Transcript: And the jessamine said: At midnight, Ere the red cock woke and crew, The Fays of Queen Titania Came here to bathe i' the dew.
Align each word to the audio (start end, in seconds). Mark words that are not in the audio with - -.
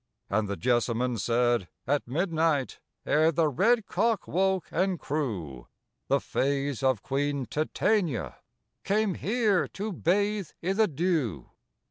And 0.31 0.47
the 0.47 0.57
jessamine 0.57 1.19
said: 1.19 1.67
At 1.85 2.07
midnight, 2.07 2.79
Ere 3.05 3.31
the 3.31 3.47
red 3.47 3.85
cock 3.85 4.27
woke 4.27 4.65
and 4.71 4.99
crew, 4.99 5.67
The 6.07 6.19
Fays 6.19 6.81
of 6.81 7.03
Queen 7.03 7.45
Titania 7.45 8.37
Came 8.83 9.13
here 9.13 9.67
to 9.67 9.93
bathe 9.93 10.49
i' 10.63 10.73
the 10.73 10.87
dew. 10.87 11.51